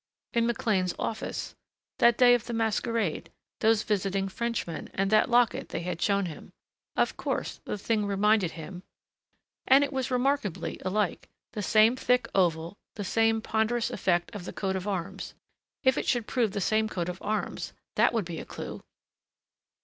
[0.33, 1.53] In McLean's office.
[1.99, 3.31] That day of the masquerade.
[3.59, 6.51] Those visiting Frenchmen and that locket they had shown him.
[6.95, 8.81] Of course the thing reminded him
[9.67, 11.29] And it was remarkably alike.
[11.51, 15.35] The same thick oval, the same ponderous effect of the coat of arms
[15.83, 18.81] if it should prove the same coat of arms that would be a clue!